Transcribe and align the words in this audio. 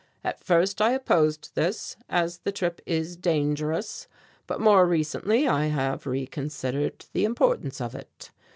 At 0.23 0.43
first 0.43 0.81
I 0.81 0.93
opposed 0.93 1.51
this, 1.53 1.95
as 2.09 2.39
the 2.39 2.51
trip 2.51 2.81
is 2.87 3.15
dangerous, 3.15 4.07
but 4.47 4.59
more 4.59 4.87
recently 4.87 5.47
I 5.47 5.67
have 5.67 6.07
reconsidered 6.07 7.05
the 7.13 7.23
importance 7.23 7.79
of 7.79 7.93
it. 7.93 8.31